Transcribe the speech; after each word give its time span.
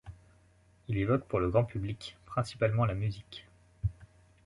Il 0.87 0.97
évoque 0.97 1.27
pour 1.27 1.39
le 1.39 1.51
grand 1.51 1.63
public 1.63 2.17
principalement 2.25 2.85
la 2.87 2.95
musique. 2.95 3.45